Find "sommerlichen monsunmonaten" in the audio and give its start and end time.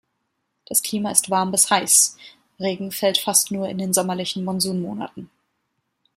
3.93-5.29